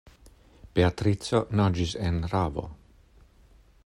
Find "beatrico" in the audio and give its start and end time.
0.77-1.41